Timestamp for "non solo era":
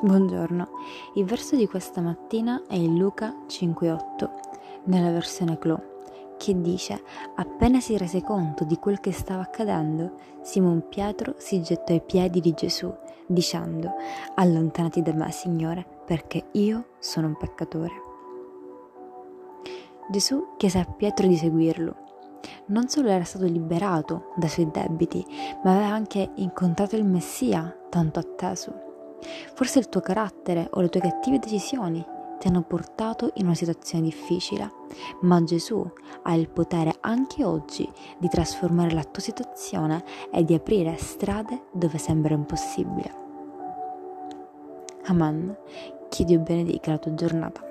22.66-23.24